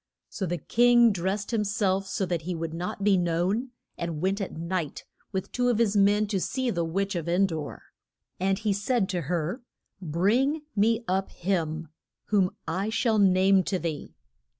[0.29, 3.69] So the king drest him self so that he would not be known,
[3.99, 7.45] and went at night with two of his men to see the witch of En
[7.45, 7.83] dor.
[8.39, 9.61] And he said to her,
[10.01, 11.89] Bring me up him
[12.29, 14.15] whom I shall name to thee.